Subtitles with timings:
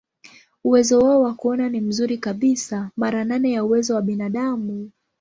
[0.63, 4.91] Uwezo wao wa kuona ni mzuri kabisa, mara nane ya uwezo wa binadamu.